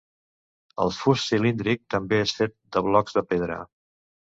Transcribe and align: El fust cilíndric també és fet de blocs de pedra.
El 0.85 0.93
fust 0.99 1.27
cilíndric 1.33 1.83
també 1.95 2.21
és 2.23 2.35
fet 2.41 2.57
de 2.79 2.85
blocs 2.91 3.21
de 3.21 3.27
pedra. 3.31 3.63